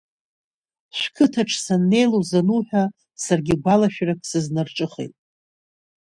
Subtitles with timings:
[0.97, 2.83] Шәқыҭаҿ саннеилоз ануҳәа,
[3.23, 5.13] саргьы гәалашәарак сызнарҿыхеит.